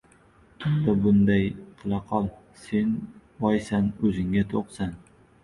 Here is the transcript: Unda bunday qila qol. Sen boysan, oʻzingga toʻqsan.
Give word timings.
Unda 0.69 0.91
bunday 1.03 1.45
qila 1.81 1.99
qol. 2.13 2.29
Sen 2.63 2.89
boysan, 3.45 3.93
oʻzingga 4.09 4.47
toʻqsan. 4.57 4.99